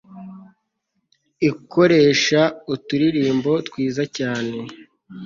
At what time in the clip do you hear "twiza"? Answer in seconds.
3.67-4.03